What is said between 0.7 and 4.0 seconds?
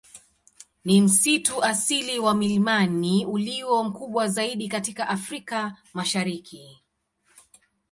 Ni msitu asili wa milimani ulio